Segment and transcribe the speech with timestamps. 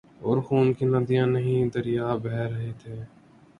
[0.21, 2.95] اورخون کی ندیاں نہیں دریا بہہ رہے تھے۔